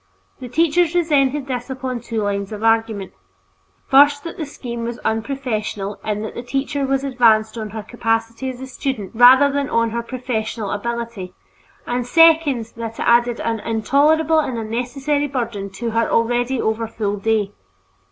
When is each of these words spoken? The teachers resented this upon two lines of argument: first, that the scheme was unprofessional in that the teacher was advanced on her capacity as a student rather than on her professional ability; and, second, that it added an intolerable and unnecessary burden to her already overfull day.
The 0.39 0.49
teachers 0.49 0.95
resented 0.95 1.45
this 1.45 1.69
upon 1.69 1.99
two 2.01 2.23
lines 2.23 2.51
of 2.51 2.63
argument: 2.63 3.13
first, 3.87 4.23
that 4.23 4.35
the 4.35 4.47
scheme 4.47 4.83
was 4.83 4.97
unprofessional 5.05 5.99
in 6.03 6.23
that 6.23 6.33
the 6.33 6.41
teacher 6.41 6.87
was 6.87 7.03
advanced 7.03 7.55
on 7.55 7.69
her 7.69 7.83
capacity 7.83 8.49
as 8.49 8.59
a 8.59 8.65
student 8.65 9.11
rather 9.13 9.51
than 9.51 9.69
on 9.69 9.91
her 9.91 10.01
professional 10.01 10.71
ability; 10.71 11.35
and, 11.85 12.07
second, 12.07 12.73
that 12.77 12.97
it 12.97 13.03
added 13.03 13.39
an 13.41 13.59
intolerable 13.59 14.39
and 14.39 14.57
unnecessary 14.57 15.27
burden 15.27 15.69
to 15.69 15.91
her 15.91 16.09
already 16.09 16.59
overfull 16.59 17.17
day. 17.17 17.51